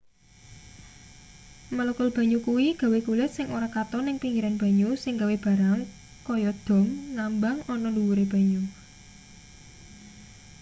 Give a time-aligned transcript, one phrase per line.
[1.77, 5.79] molekul banyu kuwi gawe kulit sing ora katon ning pinggiran banyu sing gawe barang
[6.27, 8.61] kaya dom ngambang ana ndhuwure banyu